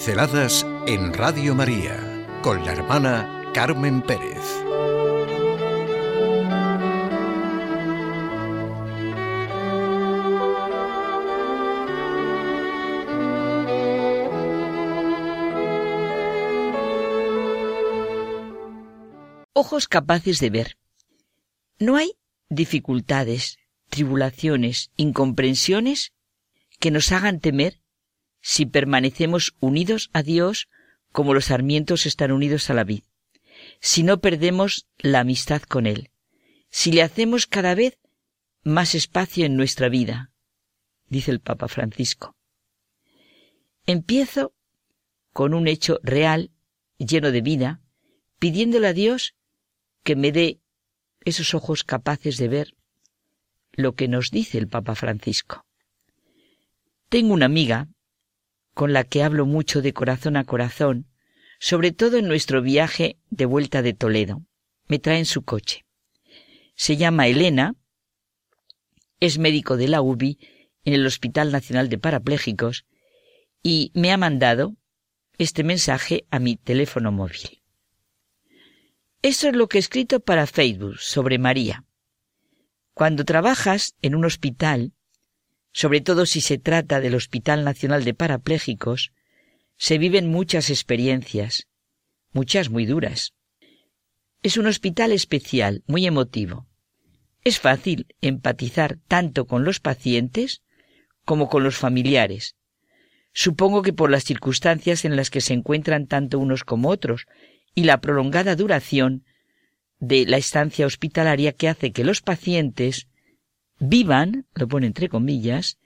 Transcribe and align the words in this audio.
Pinceladas 0.00 0.66
en 0.86 1.12
Radio 1.12 1.54
María 1.54 2.26
con 2.40 2.64
la 2.64 2.72
hermana 2.72 3.44
Carmen 3.52 4.00
Pérez. 4.00 4.38
Ojos 19.52 19.86
capaces 19.86 20.40
de 20.40 20.48
ver. 20.48 20.78
No 21.78 21.96
hay 21.96 22.12
dificultades, 22.48 23.58
tribulaciones, 23.90 24.92
incomprensiones 24.96 26.14
que 26.78 26.90
nos 26.90 27.12
hagan 27.12 27.38
temer 27.38 27.79
si 28.40 28.66
permanecemos 28.66 29.54
unidos 29.60 30.10
a 30.12 30.22
Dios 30.22 30.68
como 31.12 31.34
los 31.34 31.46
sarmientos 31.46 32.06
están 32.06 32.32
unidos 32.32 32.70
a 32.70 32.74
la 32.74 32.84
vid, 32.84 33.02
si 33.80 34.02
no 34.02 34.20
perdemos 34.20 34.86
la 34.98 35.20
amistad 35.20 35.62
con 35.62 35.86
Él, 35.86 36.10
si 36.70 36.92
le 36.92 37.02
hacemos 37.02 37.46
cada 37.46 37.74
vez 37.74 37.98
más 38.62 38.94
espacio 38.94 39.44
en 39.46 39.56
nuestra 39.56 39.88
vida, 39.88 40.30
dice 41.08 41.30
el 41.30 41.40
Papa 41.40 41.68
Francisco. 41.68 42.36
Empiezo 43.86 44.54
con 45.32 45.54
un 45.54 45.68
hecho 45.68 45.98
real, 46.02 46.50
lleno 46.98 47.32
de 47.32 47.40
vida, 47.40 47.80
pidiéndole 48.38 48.88
a 48.88 48.92
Dios 48.92 49.34
que 50.02 50.16
me 50.16 50.32
dé 50.32 50.60
esos 51.24 51.54
ojos 51.54 51.84
capaces 51.84 52.36
de 52.36 52.48
ver 52.48 52.74
lo 53.72 53.94
que 53.94 54.08
nos 54.08 54.30
dice 54.30 54.58
el 54.58 54.68
Papa 54.68 54.94
Francisco. 54.94 55.66
Tengo 57.08 57.34
una 57.34 57.46
amiga 57.46 57.88
con 58.80 58.94
la 58.94 59.04
que 59.04 59.22
hablo 59.22 59.44
mucho 59.44 59.82
de 59.82 59.92
corazón 59.92 60.38
a 60.38 60.44
corazón, 60.44 61.06
sobre 61.58 61.92
todo 61.92 62.16
en 62.16 62.26
nuestro 62.26 62.62
viaje 62.62 63.18
de 63.28 63.44
vuelta 63.44 63.82
de 63.82 63.92
Toledo. 63.92 64.42
Me 64.88 64.98
trae 64.98 65.18
en 65.18 65.26
su 65.26 65.42
coche. 65.42 65.84
Se 66.76 66.96
llama 66.96 67.28
Elena, 67.28 67.74
es 69.20 69.36
médico 69.36 69.76
de 69.76 69.86
la 69.86 70.00
UBI 70.00 70.38
en 70.84 70.94
el 70.94 71.04
Hospital 71.04 71.52
Nacional 71.52 71.90
de 71.90 71.98
Parapléjicos 71.98 72.86
y 73.62 73.92
me 73.92 74.12
ha 74.12 74.16
mandado 74.16 74.76
este 75.36 75.62
mensaje 75.62 76.24
a 76.30 76.38
mi 76.38 76.56
teléfono 76.56 77.12
móvil. 77.12 77.60
Eso 79.20 79.48
es 79.48 79.54
lo 79.54 79.68
que 79.68 79.76
he 79.76 79.80
escrito 79.80 80.20
para 80.20 80.46
Facebook 80.46 80.96
sobre 81.00 81.38
María. 81.38 81.84
Cuando 82.94 83.26
trabajas 83.26 83.94
en 84.00 84.14
un 84.14 84.24
hospital, 84.24 84.94
sobre 85.72 86.00
todo 86.00 86.26
si 86.26 86.40
se 86.40 86.58
trata 86.58 87.00
del 87.00 87.14
Hospital 87.14 87.64
Nacional 87.64 88.04
de 88.04 88.14
Parapléjicos, 88.14 89.12
se 89.76 89.98
viven 89.98 90.28
muchas 90.28 90.70
experiencias, 90.70 91.68
muchas 92.32 92.70
muy 92.70 92.86
duras. 92.86 93.34
Es 94.42 94.56
un 94.56 94.66
hospital 94.66 95.12
especial, 95.12 95.82
muy 95.86 96.06
emotivo. 96.06 96.66
Es 97.44 97.58
fácil 97.58 98.06
empatizar 98.20 98.98
tanto 99.08 99.46
con 99.46 99.64
los 99.64 99.80
pacientes 99.80 100.62
como 101.24 101.48
con 101.48 101.62
los 101.62 101.76
familiares. 101.76 102.56
Supongo 103.32 103.82
que 103.82 103.92
por 103.92 104.10
las 104.10 104.24
circunstancias 104.24 105.04
en 105.04 105.16
las 105.16 105.30
que 105.30 105.40
se 105.40 105.54
encuentran 105.54 106.06
tanto 106.06 106.38
unos 106.38 106.64
como 106.64 106.88
otros 106.88 107.26
y 107.74 107.84
la 107.84 108.00
prolongada 108.00 108.56
duración 108.56 109.24
de 110.00 110.26
la 110.26 110.38
estancia 110.38 110.86
hospitalaria 110.86 111.52
que 111.52 111.68
hace 111.68 111.92
que 111.92 112.04
los 112.04 112.22
pacientes 112.22 113.06
vivan, 113.80 114.46
lo 114.54 114.68
pone 114.68 114.86
entre 114.86 115.08
comillas, 115.08 115.78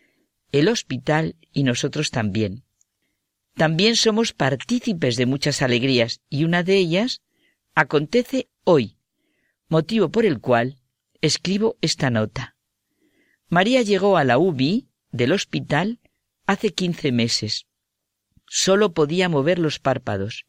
el 0.53 0.69
hospital 0.69 1.37
y 1.53 1.63
nosotros 1.63 2.11
también. 2.11 2.65
También 3.55 3.97
somos 3.97 4.33
partícipes 4.33 5.17
de 5.17 5.27
muchas 5.27 5.63
alegrías 5.63 6.21
y 6.29 6.45
una 6.45 6.63
de 6.65 6.77
ellas 6.77 7.23
acontece 7.75 8.49
hoy, 8.65 8.99
motivo 9.69 10.11
por 10.11 10.27
el 10.27 10.41
cual 10.41 10.77
escribo 11.21 11.77
esta 11.81 12.11
nota. 12.11 12.57
María 13.49 13.83
llegó 13.83 14.17
a 14.17 14.25
la 14.25 14.39
UBI 14.39 14.89
del 15.13 15.33
hospital 15.33 16.01
hace 16.47 16.75
quince 16.75 17.13
meses. 17.13 17.67
Solo 18.47 18.93
podía 18.93 19.29
mover 19.29 19.59
los 19.59 19.79
párpados 19.79 20.47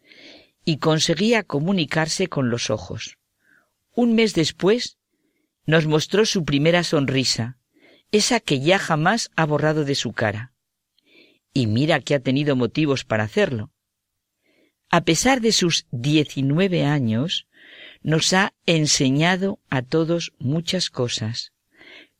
y 0.65 0.77
conseguía 0.77 1.43
comunicarse 1.43 2.27
con 2.27 2.49
los 2.49 2.69
ojos. 2.69 3.17
Un 3.93 4.15
mes 4.15 4.33
después 4.33 4.97
nos 5.65 5.87
mostró 5.87 6.25
su 6.25 6.45
primera 6.45 6.83
sonrisa, 6.83 7.57
esa 8.11 8.39
que 8.39 8.59
ya 8.59 8.79
jamás 8.79 9.31
ha 9.35 9.45
borrado 9.45 9.83
de 9.85 9.95
su 9.95 10.13
cara. 10.13 10.53
Y 11.53 11.67
mira 11.67 11.99
que 11.99 12.15
ha 12.15 12.19
tenido 12.19 12.55
motivos 12.55 13.03
para 13.03 13.23
hacerlo. 13.23 13.71
A 14.89 15.01
pesar 15.01 15.41
de 15.41 15.51
sus 15.51 15.87
diecinueve 15.91 16.85
años, 16.85 17.47
nos 18.01 18.33
ha 18.33 18.53
enseñado 18.65 19.59
a 19.69 19.81
todos 19.81 20.33
muchas 20.37 20.89
cosas. 20.89 21.53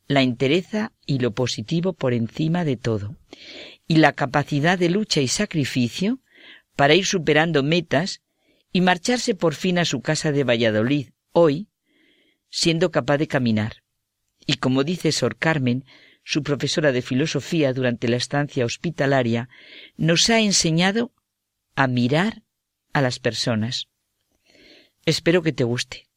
La 0.08 0.22
entereza 0.22 0.92
y 1.06 1.18
lo 1.18 1.32
positivo 1.32 1.92
por 1.92 2.12
encima 2.12 2.64
de 2.64 2.76
todo. 2.76 3.16
Y 3.86 3.96
la 3.96 4.12
capacidad 4.12 4.78
de 4.78 4.90
lucha 4.90 5.20
y 5.20 5.28
sacrificio 5.28 6.20
para 6.74 6.94
ir 6.94 7.06
superando 7.06 7.62
metas 7.62 8.20
y 8.72 8.80
marcharse 8.80 9.34
por 9.34 9.54
fin 9.54 9.78
a 9.78 9.84
su 9.84 10.02
casa 10.02 10.32
de 10.32 10.44
Valladolid, 10.44 11.10
hoy, 11.32 11.68
siendo 12.50 12.90
capaz 12.90 13.18
de 13.18 13.28
caminar. 13.28 13.82
Y 14.46 14.54
como 14.54 14.84
dice 14.84 15.12
Sor 15.12 15.36
Carmen, 15.36 15.84
su 16.24 16.42
profesora 16.42 16.92
de 16.92 17.02
filosofía 17.02 17.72
durante 17.72 18.08
la 18.08 18.16
estancia 18.16 18.64
hospitalaria, 18.64 19.48
nos 19.96 20.28
ha 20.30 20.40
enseñado 20.40 21.12
a 21.74 21.86
mirar 21.86 22.42
a 22.92 23.00
las 23.00 23.18
personas. 23.18 23.88
Espero 25.04 25.42
que 25.42 25.52
te 25.52 25.64
guste. 25.64 26.08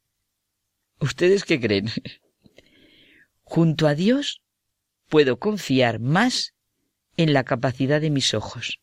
¿Ustedes 1.00 1.44
qué 1.44 1.60
creen? 1.60 1.90
Junto 3.44 3.88
a 3.88 3.96
Dios 3.96 4.42
puedo 5.10 5.38
confiar 5.38 6.00
más 6.00 6.54
en 7.18 7.34
la 7.34 7.44
capacidad 7.44 8.02
de 8.02 8.10
mis 8.10 8.34
ojos. 8.34 8.80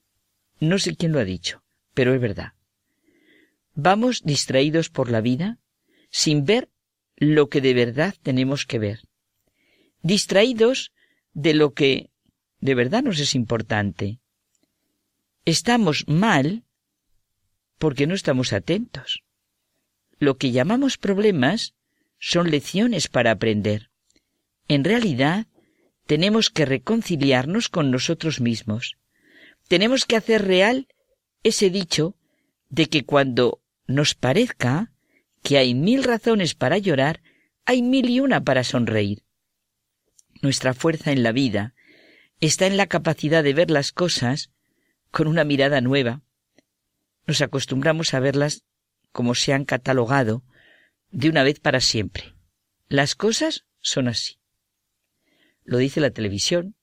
No 0.61 0.79
sé 0.79 0.95
quién 0.97 1.13
lo 1.13 1.19
ha 1.19 1.25
dicho, 1.25 1.63
pero 1.95 2.15
es 2.15 2.21
verdad. 2.21 2.53
Vamos 3.75 4.23
distraídos 4.25 4.91
por 4.91 5.11
la 5.11 5.21
vida 5.21 5.59
sin 6.11 6.45
ver 6.45 6.71
lo 7.17 7.49
que 7.49 7.61
de 7.61 7.75
verdad 7.75 8.15
tenemos 8.23 8.67
que 8.67 8.79
ver. 8.79 9.01
Distraídos 10.03 10.93
de 11.33 11.55
lo 11.55 11.73
que 11.73 12.11
de 12.61 12.75
verdad 12.75 13.03
nos 13.03 13.19
es 13.19 13.35
importante. 13.35 14.21
Estamos 15.45 16.07
mal 16.09 16.65
porque 17.79 18.07
no 18.07 18.15
estamos 18.15 18.53
atentos. 18.53 19.23
Lo 20.19 20.37
que 20.37 20.51
llamamos 20.51 20.99
problemas 20.99 21.75
son 22.19 22.51
lecciones 22.51 23.09
para 23.09 23.31
aprender. 23.31 23.91
En 24.69 24.85
realidad, 24.85 25.47
tenemos 26.07 26.51
que 26.51 26.65
reconciliarnos 26.65 27.69
con 27.69 27.91
nosotros 27.91 28.41
mismos. 28.41 28.97
Tenemos 29.69 30.05
que 30.05 30.17
hacer 30.17 30.45
real 30.45 30.89
ese 31.43 31.71
dicho 31.71 32.17
de 32.69 32.87
que 32.87 33.05
cuando 33.05 33.61
nos 33.87 34.15
parezca 34.15 34.93
que 35.47 35.59
hay 35.59 35.77
mil 35.77 36.03
razones 36.03 36.57
para 36.57 36.77
llorar, 36.77 37.23
hay 37.67 37.81
mil 37.81 38.11
y 38.11 38.19
una 38.19 38.43
para 38.43 38.65
sonreír. 38.65 39.23
Nuestra 40.43 40.75
fuerza 40.75 41.13
en 41.13 41.23
la 41.23 41.31
vida 41.31 41.73
está 42.41 42.67
en 42.67 42.77
la 42.77 42.89
capacidad 42.89 43.45
de 43.45 43.55
ver 43.55 43.71
las 43.71 43.93
cosas 43.93 44.51
con 45.13 45.29
una 45.29 45.45
mirada 45.45 45.81
nueva. 45.81 46.21
Nos 47.29 47.43
acostumbramos 47.43 48.13
a 48.13 48.19
verlas 48.19 48.65
como 49.13 49.37
se 49.37 49.53
han 49.53 49.65
catalogado 49.65 50.43
de 51.13 51.29
una 51.29 51.45
vez 51.45 51.61
para 51.61 51.79
siempre. 51.79 52.35
Las 52.89 53.15
cosas 53.15 53.67
son 53.79 54.09
así. 54.09 54.41
Lo 55.63 55.79
dice 55.79 56.01
la 56.01 56.11
televisión, 56.11 56.75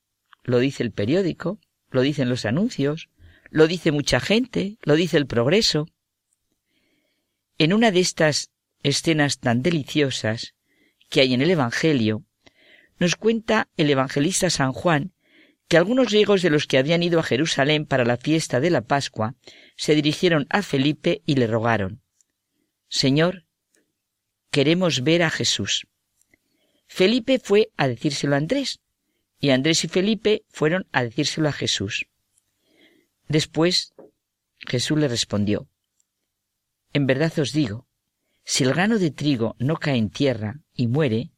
lo 0.41 0.59
dice 0.59 0.83
el 0.83 0.93
periódico, 0.93 1.59
lo 1.89 1.99
dicen 1.99 2.29
los 2.29 2.45
anuncios, 2.45 3.09
lo 3.49 3.67
dice 3.67 3.91
mucha 3.91 4.21
gente, 4.21 4.77
lo 4.83 4.95
dice 4.95 5.17
el 5.17 5.27
progreso. 5.27 5.89
En 7.57 7.73
una 7.73 7.91
de 7.91 7.99
estas 7.99 8.52
escenas 8.83 9.39
tan 9.39 9.61
deliciosas 9.61 10.53
que 11.09 11.21
hay 11.21 11.33
en 11.33 11.41
el 11.41 11.49
Evangelio, 11.49 12.23
nos 12.99 13.15
cuenta 13.15 13.69
el 13.77 13.89
evangelista 13.89 14.49
San 14.49 14.71
Juan 14.71 15.13
que 15.67 15.77
algunos 15.77 16.07
griegos 16.07 16.41
de 16.41 16.49
los 16.49 16.67
que 16.67 16.77
habían 16.77 17.03
ido 17.03 17.19
a 17.19 17.23
Jerusalén 17.23 17.85
para 17.85 18.05
la 18.05 18.17
fiesta 18.17 18.59
de 18.59 18.69
la 18.69 18.81
Pascua 18.81 19.35
se 19.75 19.95
dirigieron 19.95 20.45
a 20.49 20.61
Felipe 20.61 21.21
y 21.25 21.35
le 21.35 21.47
rogaron, 21.47 22.01
Señor, 22.89 23.45
queremos 24.51 25.03
ver 25.03 25.23
a 25.23 25.29
Jesús. 25.29 25.87
Felipe 26.87 27.39
fue 27.39 27.71
a 27.75 27.87
decírselo 27.87 28.35
a 28.35 28.37
Andrés, 28.37 28.81
y 29.39 29.49
Andrés 29.49 29.83
y 29.83 29.87
Felipe 29.87 30.45
fueron 30.49 30.87
a 30.91 31.03
decírselo 31.03 31.49
a 31.49 31.53
Jesús. 31.53 32.05
Después 33.27 33.93
Jesús 34.59 34.99
le 34.99 35.07
respondió, 35.07 35.67
En 36.93 37.07
verdad 37.07 37.37
os 37.39 37.51
digo, 37.51 37.87
si 38.43 38.63
el 38.63 38.73
grano 38.73 38.99
de 38.99 39.11
trigo 39.11 39.55
no 39.59 39.77
cae 39.77 39.97
en 39.97 40.09
tierra 40.09 40.59
y 40.73 40.87
muere, 40.87 41.31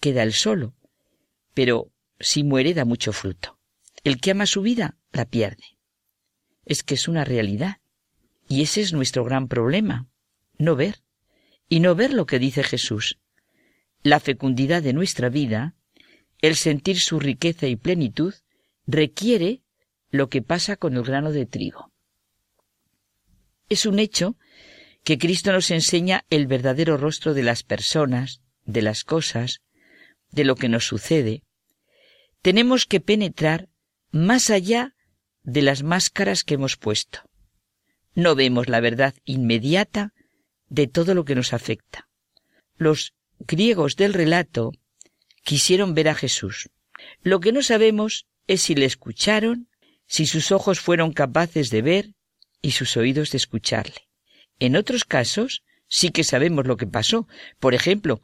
queda 0.00 0.22
él 0.22 0.32
solo, 0.32 0.74
pero 1.54 1.90
si 2.18 2.42
muere 2.44 2.74
da 2.74 2.84
mucho 2.84 3.12
fruto. 3.12 3.58
El 4.04 4.20
que 4.20 4.30
ama 4.30 4.46
su 4.46 4.62
vida 4.62 4.96
la 5.12 5.24
pierde. 5.24 5.64
es 6.64 6.82
que 6.82 6.94
es 6.94 7.08
una 7.08 7.24
realidad. 7.24 7.78
Y 8.46 8.62
ese 8.62 8.80
es 8.80 8.92
nuestro 8.92 9.24
gran 9.24 9.48
problema, 9.48 10.06
no 10.58 10.76
ver. 10.76 11.02
Y 11.68 11.80
no 11.80 11.94
ver 11.94 12.12
lo 12.12 12.26
que 12.26 12.38
dice 12.38 12.62
Jesús. 12.62 13.18
La 14.02 14.20
fecundidad 14.20 14.82
de 14.82 14.92
nuestra 14.92 15.28
vida, 15.28 15.74
el 16.40 16.56
sentir 16.56 17.00
su 17.00 17.20
riqueza 17.20 17.66
y 17.66 17.76
plenitud, 17.76 18.34
requiere 18.86 19.62
lo 20.10 20.28
que 20.28 20.42
pasa 20.42 20.76
con 20.76 20.94
el 20.94 21.02
grano 21.02 21.32
de 21.32 21.46
trigo. 21.46 21.92
Es 23.68 23.84
un 23.84 23.98
hecho 23.98 24.36
que 25.04 25.18
Cristo 25.18 25.52
nos 25.52 25.70
enseña 25.70 26.24
el 26.30 26.46
verdadero 26.46 26.96
rostro 26.96 27.34
de 27.34 27.42
las 27.42 27.62
personas, 27.62 28.42
de 28.64 28.82
las 28.82 29.04
cosas, 29.04 29.60
de 30.30 30.44
lo 30.44 30.54
que 30.56 30.68
nos 30.68 30.86
sucede. 30.86 31.42
Tenemos 32.42 32.86
que 32.86 33.00
penetrar 33.00 33.68
más 34.10 34.50
allá 34.50 34.94
de 35.42 35.62
las 35.62 35.82
máscaras 35.82 36.44
que 36.44 36.54
hemos 36.54 36.76
puesto. 36.76 37.20
No 38.14 38.34
vemos 38.34 38.68
la 38.68 38.80
verdad 38.80 39.14
inmediata 39.24 40.12
de 40.68 40.86
todo 40.86 41.14
lo 41.14 41.24
que 41.24 41.34
nos 41.34 41.52
afecta. 41.52 42.08
Los 42.76 43.14
griegos 43.38 43.96
del 43.96 44.12
relato 44.12 44.72
quisieron 45.42 45.94
ver 45.94 46.08
a 46.08 46.14
Jesús. 46.14 46.68
Lo 47.22 47.40
que 47.40 47.52
no 47.52 47.62
sabemos 47.62 48.26
es 48.46 48.62
si 48.62 48.74
le 48.74 48.86
escucharon, 48.86 49.68
si 50.06 50.26
sus 50.26 50.52
ojos 50.52 50.80
fueron 50.80 51.12
capaces 51.12 51.70
de 51.70 51.82
ver 51.82 52.14
y 52.60 52.72
sus 52.72 52.96
oídos 52.96 53.30
de 53.30 53.38
escucharle. 53.38 54.07
En 54.58 54.76
otros 54.76 55.04
casos 55.04 55.62
sí 55.88 56.10
que 56.10 56.24
sabemos 56.24 56.66
lo 56.66 56.76
que 56.76 56.86
pasó. 56.86 57.26
Por 57.58 57.74
ejemplo, 57.74 58.20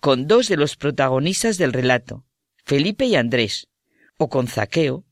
con 0.00 0.26
dos 0.26 0.48
de 0.48 0.56
los 0.56 0.76
protagonistas 0.76 1.58
del 1.58 1.72
relato, 1.72 2.24
Felipe 2.64 3.06
y 3.06 3.16
Andrés, 3.16 3.68
o 4.16 4.28
con 4.28 4.48
Zaqueo, 4.48 5.04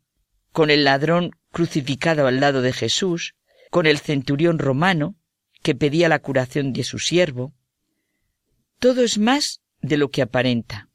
con 0.53 0.71
el 0.71 0.85
ladrón 0.85 1.33
crucificado 1.51 2.27
al 2.27 2.41
lado 2.41 2.63
de 2.63 2.73
Jesús, 2.73 3.35
con 3.71 3.87
el 3.87 3.99
centurión 3.99 4.59
romano, 4.59 5.17
que 5.63 5.75
pedía 5.75 6.09
la 6.09 6.19
curación 6.19 6.73
de 6.73 6.85
su 6.85 6.99
siervo. 6.99 7.55
Todo 8.79 9.03
es 9.03 9.19
más 9.19 9.61
de 9.81 9.97
lo 9.97 10.11
que 10.11 10.23
aparenta. 10.23 10.89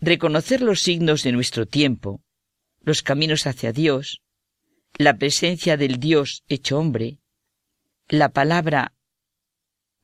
Reconocer 0.00 0.60
los 0.60 0.80
signos 0.80 1.22
de 1.22 1.32
nuestro 1.32 1.66
tiempo, 1.66 2.22
los 2.80 3.02
caminos 3.02 3.46
hacia 3.46 3.72
Dios, 3.72 4.22
la 4.94 5.16
presencia 5.16 5.76
del 5.76 5.98
Dios 5.98 6.44
hecho 6.48 6.78
hombre, 6.78 7.18
la 8.08 8.28
palabra 8.28 8.92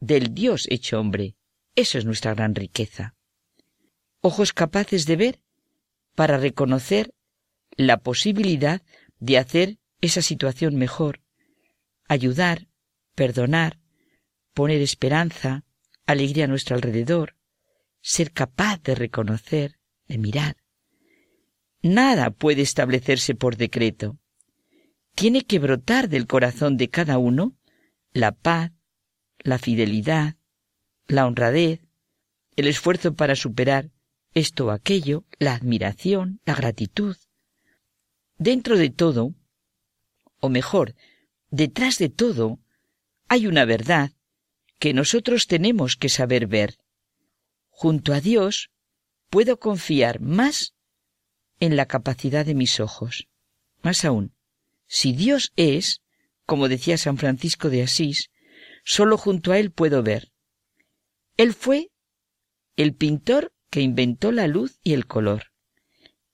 del 0.00 0.34
Dios 0.34 0.66
hecho 0.70 1.00
hombre, 1.00 1.36
eso 1.74 1.98
es 1.98 2.04
nuestra 2.04 2.34
gran 2.34 2.54
riqueza. 2.54 3.14
Ojos 4.20 4.52
capaces 4.52 5.06
de 5.06 5.16
ver 5.16 5.40
para 6.14 6.38
reconocer 6.38 7.14
la 7.76 7.98
posibilidad 7.98 8.82
de 9.20 9.38
hacer 9.38 9.78
esa 10.00 10.22
situación 10.22 10.76
mejor, 10.76 11.20
ayudar, 12.08 12.68
perdonar, 13.14 13.78
poner 14.54 14.80
esperanza, 14.80 15.64
alegría 16.06 16.44
a 16.44 16.48
nuestro 16.48 16.74
alrededor, 16.74 17.36
ser 18.00 18.32
capaz 18.32 18.82
de 18.82 18.94
reconocer, 18.94 19.78
de 20.06 20.18
mirar. 20.18 20.56
Nada 21.82 22.30
puede 22.30 22.62
establecerse 22.62 23.34
por 23.34 23.56
decreto. 23.56 24.18
Tiene 25.14 25.44
que 25.44 25.58
brotar 25.58 26.08
del 26.08 26.26
corazón 26.26 26.76
de 26.76 26.88
cada 26.90 27.18
uno 27.18 27.56
la 28.12 28.32
paz, 28.32 28.72
la 29.40 29.58
fidelidad, 29.58 30.36
la 31.06 31.26
honradez, 31.26 31.80
el 32.56 32.66
esfuerzo 32.66 33.14
para 33.14 33.36
superar 33.36 33.90
esto 34.34 34.66
o 34.66 34.70
aquello, 34.70 35.24
la 35.38 35.54
admiración, 35.54 36.40
la 36.44 36.54
gratitud. 36.54 37.16
Dentro 38.36 38.76
de 38.76 38.90
todo, 38.90 39.34
o 40.40 40.48
mejor, 40.48 40.94
detrás 41.50 41.98
de 41.98 42.08
todo, 42.08 42.58
hay 43.28 43.46
una 43.46 43.64
verdad 43.64 44.12
que 44.78 44.94
nosotros 44.94 45.46
tenemos 45.46 45.96
que 45.96 46.08
saber 46.08 46.46
ver. 46.46 46.78
Junto 47.68 48.12
a 48.12 48.20
Dios 48.20 48.70
puedo 49.30 49.58
confiar 49.58 50.20
más 50.20 50.74
en 51.60 51.76
la 51.76 51.86
capacidad 51.86 52.46
de 52.46 52.54
mis 52.54 52.80
ojos. 52.80 53.28
Más 53.82 54.04
aún, 54.04 54.32
si 54.86 55.12
Dios 55.12 55.52
es, 55.56 56.00
como 56.46 56.68
decía 56.68 56.96
San 56.96 57.18
Francisco 57.18 57.70
de 57.70 57.82
Asís, 57.82 58.30
solo 58.88 59.18
junto 59.18 59.52
a 59.52 59.58
Él 59.58 59.70
puedo 59.70 60.02
ver. 60.02 60.32
Él 61.36 61.52
fue 61.52 61.90
el 62.74 62.94
pintor 62.94 63.52
que 63.68 63.82
inventó 63.82 64.32
la 64.32 64.48
luz 64.48 64.80
y 64.82 64.94
el 64.94 65.06
color. 65.06 65.52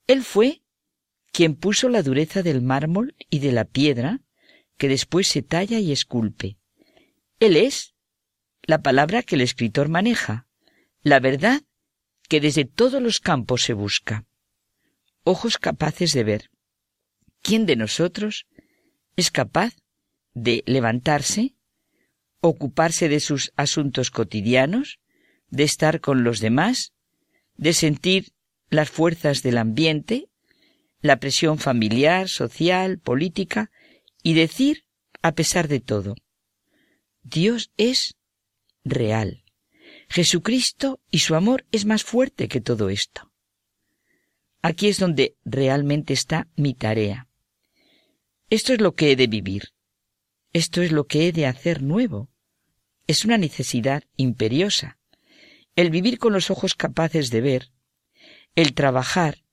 Él 0.07 0.23
fue 0.23 0.63
quien 1.33 1.55
puso 1.55 1.89
la 1.89 2.01
dureza 2.01 2.43
del 2.43 2.61
mármol 2.61 3.13
y 3.29 3.39
de 3.39 3.51
la 3.51 3.65
piedra, 3.65 4.21
que 4.77 4.87
después 4.87 5.27
se 5.27 5.41
talla 5.41 5.79
y 5.79 5.91
esculpe. 5.91 6.57
Él 7.41 7.57
es 7.57 7.93
la 8.63 8.81
palabra 8.81 9.21
que 9.21 9.35
el 9.35 9.41
escritor 9.41 9.89
maneja, 9.89 10.47
la 11.01 11.19
verdad 11.19 11.61
que 12.29 12.39
desde 12.39 12.63
todos 12.63 13.01
los 13.01 13.19
campos 13.19 13.63
se 13.63 13.73
busca. 13.73 14.23
Ojos 15.25 15.57
capaces 15.57 16.13
de 16.13 16.23
ver. 16.23 16.51
¿Quién 17.41 17.65
de 17.65 17.75
nosotros 17.75 18.47
es 19.17 19.29
capaz 19.29 19.73
de 20.33 20.63
levantarse, 20.65 21.55
ocuparse 22.47 23.09
de 23.09 23.19
sus 23.19 23.51
asuntos 23.55 24.11
cotidianos, 24.11 24.99
de 25.49 25.63
estar 25.63 26.01
con 26.01 26.23
los 26.23 26.39
demás, 26.39 26.93
de 27.55 27.73
sentir 27.73 28.33
las 28.69 28.89
fuerzas 28.89 29.43
del 29.43 29.57
ambiente, 29.57 30.27
la 31.01 31.17
presión 31.17 31.59
familiar, 31.59 32.29
social, 32.29 32.99
política, 32.99 33.71
y 34.23 34.33
decir, 34.33 34.85
a 35.21 35.33
pesar 35.33 35.67
de 35.67 35.79
todo, 35.79 36.15
Dios 37.23 37.71
es 37.77 38.15
real. 38.83 39.43
Jesucristo 40.09 40.99
y 41.09 41.19
su 41.19 41.35
amor 41.35 41.65
es 41.71 41.85
más 41.85 42.03
fuerte 42.03 42.47
que 42.47 42.61
todo 42.61 42.89
esto. 42.89 43.31
Aquí 44.61 44.87
es 44.87 44.99
donde 44.99 45.35
realmente 45.43 46.13
está 46.13 46.47
mi 46.55 46.73
tarea. 46.73 47.27
Esto 48.49 48.73
es 48.73 48.81
lo 48.81 48.93
que 48.93 49.11
he 49.11 49.15
de 49.15 49.27
vivir. 49.27 49.69
Esto 50.53 50.81
es 50.81 50.91
lo 50.91 51.05
que 51.05 51.27
he 51.27 51.31
de 51.31 51.47
hacer 51.47 51.81
nuevo. 51.81 52.29
Es 53.07 53.25
una 53.25 53.37
necesidad 53.37 54.03
imperiosa. 54.17 54.97
El 55.75 55.89
vivir 55.89 56.17
con 56.17 56.33
los 56.33 56.49
ojos 56.49 56.75
capaces 56.75 57.29
de 57.29 57.41
ver, 57.41 57.71
el 58.55 58.73
trabajar, 58.73 59.43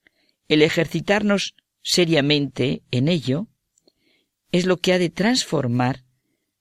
el 0.48 0.62
ejercitarnos 0.62 1.54
seriamente 1.82 2.82
en 2.90 3.08
ello, 3.08 3.48
es 4.52 4.66
lo 4.66 4.76
que 4.76 4.92
ha 4.92 4.98
de 4.98 5.10
transformar 5.10 6.04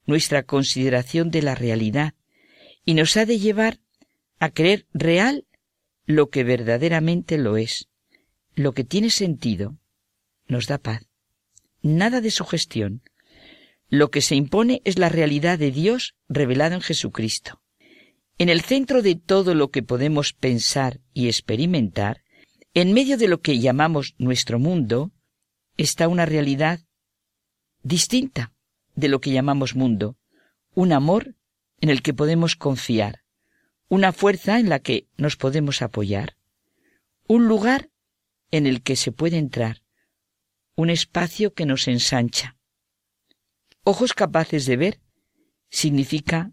nuestra 0.06 0.44
consideración 0.44 1.30
de 1.30 1.42
la 1.42 1.56
realidad 1.56 2.13
y 2.86 2.96
nos 2.96 3.15
ha 3.18 3.25
de 3.25 3.38
llevar 3.38 3.80
a 4.39 4.50
creer 4.50 4.88
real 4.94 5.46
lo 6.06 6.30
que 6.30 6.44
verdaderamente 6.44 7.38
lo 7.38 7.58
es, 7.58 7.88
lo 8.56 8.74
que 8.74 8.84
tiene 8.84 9.12
sentido, 9.12 9.77
nos 10.48 10.68
da 10.68 10.77
paz. 10.77 11.06
Nada 11.82 12.22
de 12.22 12.32
sugestión, 12.32 13.01
lo 13.91 14.10
que 14.10 14.21
se 14.21 14.36
impone 14.36 14.81
es 14.86 14.98
la 14.98 15.10
realidad 15.10 15.60
de 15.60 15.69
Dios 15.69 16.15
revelado 16.29 16.75
en 16.75 16.81
Jesucristo. 16.81 17.62
En 18.38 18.48
el 18.48 18.62
centro 18.62 19.01
de 19.01 19.15
todo 19.15 19.53
lo 19.53 19.69
que 19.69 19.83
podemos 19.83 20.31
pensar 20.31 21.01
y 21.13 21.27
experimentar, 21.27 22.24
en 22.74 22.93
medio 22.93 23.17
de 23.17 23.27
lo 23.27 23.41
que 23.41 23.60
llamamos 23.60 24.15
nuestro 24.17 24.60
mundo, 24.60 25.12
está 25.75 26.07
una 26.07 26.25
realidad 26.25 26.79
distinta 27.83 28.53
de 28.95 29.10
lo 29.10 29.19
que 29.19 29.31
llamamos 29.31 29.75
mundo, 29.75 30.15
un 30.74 30.93
amor 30.93 31.36
en 31.81 31.89
el 31.89 32.01
que 32.01 32.13
podemos 32.13 32.55
confiar, 32.55 33.24
una 33.89 34.13
fuerza 34.13 34.57
en 34.57 34.69
la 34.69 34.79
que 34.79 35.07
nos 35.17 35.36
podemos 35.36 35.81
apoyar, 35.81 36.38
un 37.27 37.50
lugar 37.50 37.89
en 38.51 38.67
el 38.67 38.83
que 38.83 38.95
se 38.95 39.12
puede 39.12 39.38
entrar, 39.38 39.83
un 40.75 40.89
espacio 40.89 41.53
que 41.53 41.65
nos 41.65 41.89
ensancha, 41.89 42.55
Ojos 43.84 44.14
capaces 44.14 44.66
de 44.66 44.78
ver 44.78 45.00
significa 45.70 46.52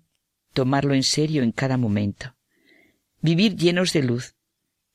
tomarlo 0.54 0.94
en 0.94 1.02
serio 1.02 1.42
en 1.42 1.52
cada 1.52 1.76
momento. 1.76 2.36
Vivir 3.20 3.56
llenos 3.56 3.92
de 3.92 4.02
luz. 4.02 4.34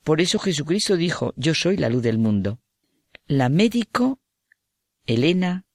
Por 0.03 0.19
eso 0.19 0.39
Jesucristo 0.39 0.97
dijo, 0.97 1.33
yo 1.35 1.53
soy 1.53 1.77
la 1.77 1.89
luz 1.89 2.01
del 2.01 2.17
mundo. 2.17 2.59
La 3.27 3.49
médico, 3.49 4.19
Elena 5.05 5.65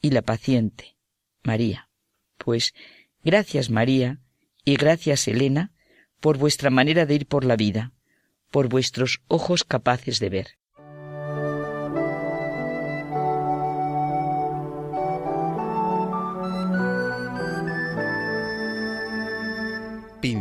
y 0.00 0.10
la 0.10 0.22
paciente, 0.22 0.96
María. 1.42 1.90
Pues 2.38 2.72
gracias 3.22 3.68
María 3.68 4.20
y 4.64 4.76
gracias 4.76 5.28
Elena 5.28 5.72
por 6.20 6.38
vuestra 6.38 6.70
manera 6.70 7.04
de 7.04 7.14
ir 7.16 7.26
por 7.26 7.44
la 7.44 7.56
vida, 7.56 7.92
por 8.50 8.68
vuestros 8.68 9.20
ojos 9.28 9.64
capaces 9.64 10.20
de 10.20 10.30
ver. 10.30 10.48